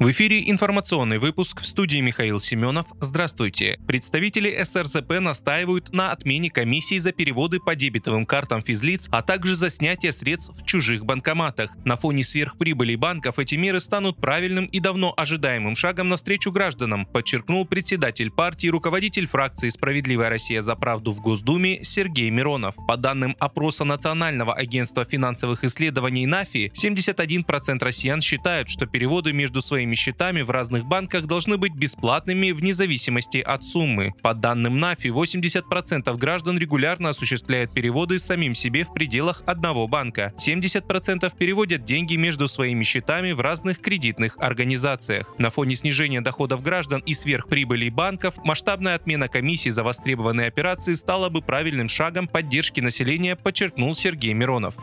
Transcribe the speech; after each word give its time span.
В 0.00 0.10
эфире 0.12 0.48
информационный 0.48 1.18
выпуск 1.18 1.60
в 1.60 1.66
студии 1.66 1.98
Михаил 1.98 2.40
Семенов. 2.40 2.86
Здравствуйте. 3.00 3.78
Представители 3.86 4.62
СРЗП 4.62 5.20
настаивают 5.20 5.92
на 5.92 6.10
отмене 6.10 6.48
комиссии 6.48 6.96
за 6.96 7.12
переводы 7.12 7.60
по 7.60 7.74
дебетовым 7.74 8.24
картам 8.24 8.62
физлиц, 8.62 9.08
а 9.10 9.20
также 9.20 9.54
за 9.54 9.68
снятие 9.68 10.12
средств 10.12 10.56
в 10.56 10.64
чужих 10.64 11.04
банкоматах. 11.04 11.76
На 11.84 11.96
фоне 11.96 12.24
сверхприбыли 12.24 12.94
банков 12.94 13.38
эти 13.38 13.56
меры 13.56 13.78
станут 13.78 14.16
правильным 14.16 14.64
и 14.64 14.80
давно 14.80 15.12
ожидаемым 15.14 15.76
шагом 15.76 16.08
навстречу 16.08 16.50
гражданам, 16.50 17.04
подчеркнул 17.04 17.66
председатель 17.66 18.30
партии, 18.30 18.68
руководитель 18.68 19.26
фракции 19.26 19.68
«Справедливая 19.68 20.30
Россия 20.30 20.62
за 20.62 20.76
правду» 20.76 21.12
в 21.12 21.20
Госдуме 21.20 21.84
Сергей 21.84 22.30
Миронов. 22.30 22.74
По 22.88 22.96
данным 22.96 23.36
опроса 23.38 23.84
Национального 23.84 24.54
агентства 24.54 25.04
финансовых 25.04 25.62
исследований 25.62 26.24
НАФИ, 26.24 26.72
71% 26.74 27.84
россиян 27.84 28.22
считают, 28.22 28.70
что 28.70 28.86
переводы 28.86 29.34
между 29.34 29.60
своими 29.60 29.89
своими 29.90 29.94
счетами 29.94 30.42
в 30.42 30.50
разных 30.50 30.84
банках 30.84 31.26
должны 31.26 31.56
быть 31.56 31.74
бесплатными 31.74 32.52
вне 32.52 32.72
зависимости 32.72 33.38
от 33.38 33.62
суммы. 33.62 34.12
По 34.22 34.34
данным 34.34 34.78
НАФИ, 34.78 35.08
80% 35.08 36.16
граждан 36.16 36.58
регулярно 36.58 37.08
осуществляют 37.10 37.72
переводы 37.72 38.18
самим 38.18 38.54
себе 38.54 38.84
в 38.84 38.92
пределах 38.92 39.42
одного 39.46 39.88
банка. 39.88 40.32
70% 40.36 41.32
переводят 41.36 41.84
деньги 41.84 42.16
между 42.16 42.46
своими 42.48 42.84
счетами 42.84 43.32
в 43.32 43.40
разных 43.40 43.80
кредитных 43.80 44.36
организациях. 44.38 45.34
На 45.38 45.50
фоне 45.50 45.74
снижения 45.74 46.20
доходов 46.20 46.62
граждан 46.62 47.02
и 47.06 47.14
сверхприбыли 47.14 47.88
банков, 47.90 48.34
масштабная 48.44 48.94
отмена 48.94 49.28
комиссии 49.28 49.70
за 49.70 49.82
востребованные 49.82 50.48
операции 50.48 50.94
стала 50.94 51.28
бы 51.28 51.42
правильным 51.42 51.88
шагом 51.88 52.28
поддержки 52.28 52.80
населения, 52.80 53.36
подчеркнул 53.36 53.94
Сергей 53.94 54.34
Миронов. 54.34 54.74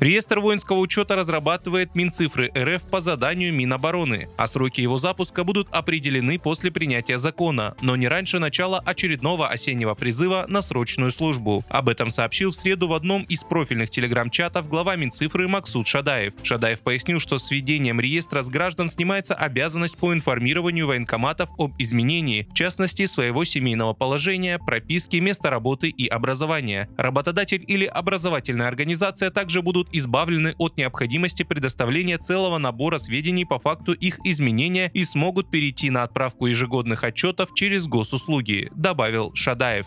Реестр 0.00 0.40
воинского 0.40 0.78
учета 0.78 1.14
разрабатывает 1.14 1.94
Минцифры 1.94 2.50
РФ 2.56 2.84
по 2.88 3.02
заданию 3.02 3.52
Минобороны, 3.52 4.30
а 4.38 4.46
сроки 4.46 4.80
его 4.80 4.96
запуска 4.96 5.44
будут 5.44 5.68
определены 5.72 6.38
после 6.38 6.70
принятия 6.70 7.18
закона, 7.18 7.76
но 7.82 7.96
не 7.96 8.08
раньше 8.08 8.38
начала 8.38 8.78
очередного 8.78 9.48
осеннего 9.48 9.94
призыва 9.94 10.46
на 10.48 10.62
срочную 10.62 11.10
службу. 11.10 11.66
Об 11.68 11.90
этом 11.90 12.08
сообщил 12.08 12.50
в 12.50 12.54
среду 12.54 12.88
в 12.88 12.94
одном 12.94 13.24
из 13.24 13.44
профильных 13.44 13.90
телеграм-чатов 13.90 14.70
глава 14.70 14.96
Минцифры 14.96 15.48
Максут 15.48 15.86
Шадаев. 15.86 16.32
Шадаев 16.44 16.80
пояснил, 16.80 17.20
что 17.20 17.36
с 17.36 17.50
введением 17.50 18.00
реестра 18.00 18.42
с 18.42 18.48
граждан 18.48 18.88
снимается 18.88 19.34
обязанность 19.34 19.98
по 19.98 20.14
информированию 20.14 20.86
военкоматов 20.86 21.50
об 21.58 21.74
изменении, 21.76 22.48
в 22.50 22.54
частности, 22.54 23.04
своего 23.04 23.44
семейного 23.44 23.92
положения, 23.92 24.58
прописки, 24.58 25.18
места 25.18 25.50
работы 25.50 25.90
и 25.90 26.06
образования. 26.08 26.88
Работодатель 26.96 27.62
или 27.68 27.84
образовательная 27.84 28.66
организация 28.66 29.30
также 29.30 29.60
будут 29.60 29.89
избавлены 29.92 30.54
от 30.58 30.76
необходимости 30.76 31.42
предоставления 31.42 32.18
целого 32.18 32.58
набора 32.58 32.98
сведений 32.98 33.44
по 33.44 33.58
факту 33.58 33.92
их 33.92 34.18
изменения 34.24 34.90
и 34.94 35.04
смогут 35.04 35.50
перейти 35.50 35.90
на 35.90 36.02
отправку 36.02 36.46
ежегодных 36.46 37.04
отчетов 37.04 37.54
через 37.54 37.86
госуслуги, 37.86 38.70
добавил 38.74 39.32
Шадаев. 39.34 39.86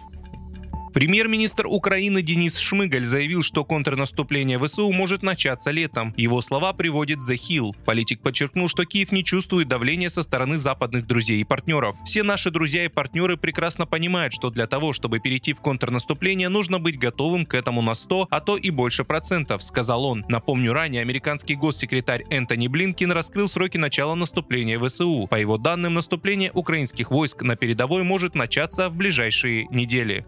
Премьер-министр 0.93 1.65
Украины 1.65 2.21
Денис 2.21 2.59
Шмыгаль 2.59 3.03
заявил, 3.03 3.41
что 3.41 3.65
контрнаступление 3.65 4.59
ВСУ 4.59 4.91
может 4.91 5.23
начаться 5.23 5.71
летом. 5.71 6.13
Его 6.17 6.39
слова 6.43 6.71
приводит 6.71 7.17
The 7.17 7.35
Hill. 7.35 7.71
Политик 7.83 8.21
подчеркнул, 8.21 8.67
что 8.67 8.85
Киев 8.85 9.11
не 9.11 9.23
чувствует 9.23 9.67
давления 9.67 10.09
со 10.09 10.21
стороны 10.21 10.55
западных 10.57 11.07
друзей 11.07 11.41
и 11.41 11.43
партнеров. 11.43 11.95
Все 12.05 12.21
наши 12.21 12.51
друзья 12.51 12.85
и 12.85 12.89
партнеры 12.89 13.37
прекрасно 13.37 13.87
понимают, 13.87 14.33
что 14.33 14.51
для 14.51 14.67
того, 14.67 14.93
чтобы 14.93 15.19
перейти 15.19 15.53
в 15.53 15.61
контрнаступление, 15.61 16.49
нужно 16.49 16.77
быть 16.77 16.99
готовым 16.99 17.47
к 17.47 17.55
этому 17.55 17.81
на 17.81 17.95
100, 17.95 18.27
а 18.29 18.39
то 18.39 18.55
и 18.55 18.69
больше 18.69 19.03
процентов, 19.03 19.63
сказал 19.63 20.05
он. 20.05 20.23
Напомню, 20.29 20.73
ранее 20.73 21.01
американский 21.01 21.55
госсекретарь 21.55 22.23
Энтони 22.29 22.67
Блинкин 22.67 23.11
раскрыл 23.11 23.47
сроки 23.47 23.77
начала 23.77 24.13
наступления 24.13 24.79
ВСУ. 24.79 25.25
По 25.27 25.39
его 25.39 25.57
данным, 25.57 25.95
наступление 25.95 26.51
украинских 26.53 27.09
войск 27.09 27.41
на 27.41 27.55
передовой 27.55 28.03
может 28.03 28.35
начаться 28.35 28.89
в 28.89 28.95
ближайшие 28.95 29.65
недели. 29.71 30.23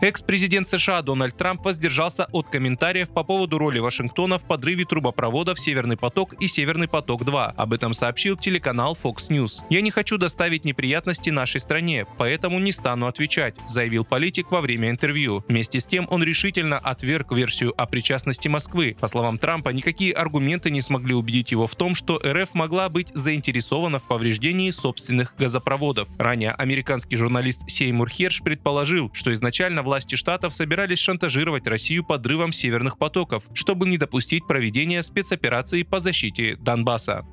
Экс-президент 0.00 0.68
США 0.68 1.02
Дональд 1.02 1.36
Трамп 1.36 1.64
воздержался 1.64 2.28
от 2.30 2.48
комментариев 2.48 3.10
по 3.10 3.24
поводу 3.24 3.58
роли 3.58 3.80
Вашингтона 3.80 4.38
в 4.38 4.44
подрыве 4.44 4.84
трубопроводов 4.84 5.58
«Северный 5.58 5.96
поток» 5.96 6.34
и 6.34 6.46
«Северный 6.46 6.86
поток-2». 6.86 7.54
Об 7.56 7.72
этом 7.72 7.92
сообщил 7.92 8.36
телеканал 8.36 8.96
Fox 9.02 9.28
News. 9.28 9.64
«Я 9.70 9.80
не 9.80 9.90
хочу 9.90 10.16
доставить 10.16 10.64
неприятности 10.64 11.30
нашей 11.30 11.60
стране, 11.60 12.06
поэтому 12.16 12.60
не 12.60 12.70
стану 12.70 13.08
отвечать», 13.08 13.56
заявил 13.66 14.04
политик 14.04 14.52
во 14.52 14.60
время 14.60 14.90
интервью. 14.90 15.44
Вместе 15.48 15.80
с 15.80 15.86
тем 15.86 16.06
он 16.10 16.22
решительно 16.22 16.78
отверг 16.78 17.32
версию 17.32 17.74
о 17.76 17.86
причастности 17.86 18.46
Москвы. 18.46 18.96
По 19.00 19.08
словам 19.08 19.36
Трампа, 19.36 19.70
никакие 19.70 20.12
аргументы 20.12 20.70
не 20.70 20.80
смогли 20.80 21.14
убедить 21.14 21.50
его 21.50 21.66
в 21.66 21.74
том, 21.74 21.96
что 21.96 22.20
РФ 22.24 22.54
могла 22.54 22.88
быть 22.88 23.10
заинтересована 23.14 23.98
в 23.98 24.04
повреждении 24.04 24.70
собственных 24.70 25.34
газопроводов. 25.36 26.08
Ранее 26.18 26.52
американский 26.52 27.16
журналист 27.16 27.68
Сеймур 27.68 28.08
Херш 28.08 28.42
предположил, 28.42 29.10
что 29.12 29.34
изначально 29.34 29.82
власти 29.88 30.16
штатов 30.16 30.52
собирались 30.52 30.98
шантажировать 30.98 31.66
Россию 31.66 32.04
подрывом 32.04 32.52
северных 32.52 32.98
потоков, 32.98 33.44
чтобы 33.54 33.88
не 33.88 33.96
допустить 33.96 34.46
проведения 34.46 35.02
спецоперации 35.02 35.82
по 35.82 35.98
защите 35.98 36.56
Донбасса. 36.56 37.24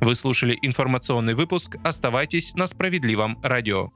Вы 0.00 0.16
слушали 0.16 0.58
информационный 0.62 1.34
выпуск. 1.34 1.76
Оставайтесь 1.84 2.54
на 2.54 2.66
справедливом 2.66 3.38
радио. 3.40 3.92